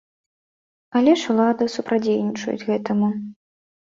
Але 0.99 1.11
ж 1.23 1.27
улады 1.33 1.67
супрацьдзейнічаюць 1.75 2.67
гэтаму. 2.69 3.13